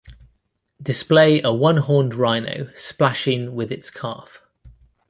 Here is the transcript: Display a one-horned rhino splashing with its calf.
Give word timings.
Display 0.81 1.43
a 1.43 1.53
one-horned 1.53 2.15
rhino 2.15 2.71
splashing 2.73 3.53
with 3.53 3.71
its 3.71 3.91
calf. 3.91 4.41